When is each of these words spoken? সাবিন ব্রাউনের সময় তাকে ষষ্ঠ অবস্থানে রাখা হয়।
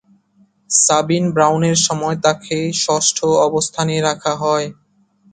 সাবিন 0.69 1.25
ব্রাউনের 1.31 1.77
সময় 1.87 2.17
তাকে 2.23 2.57
ষষ্ঠ 2.79 3.17
অবস্থানে 3.47 3.95
রাখা 4.07 4.33
হয়। 4.43 4.67